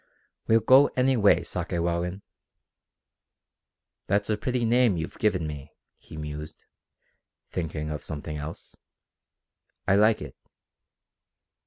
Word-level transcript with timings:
"We'll 0.47 0.61
go 0.61 0.87
anyway, 0.97 1.43
Sakewawin." 1.43 2.23
"That's 4.07 4.31
a 4.31 4.35
pretty 4.37 4.65
name 4.65 4.97
you've 4.97 5.19
given 5.19 5.45
me," 5.45 5.73
he 5.99 6.17
mused, 6.17 6.65
thinking 7.51 7.91
of 7.91 8.03
something 8.03 8.37
else. 8.37 8.75
"I 9.87 9.93
like 9.97 10.19
it." 10.19 10.35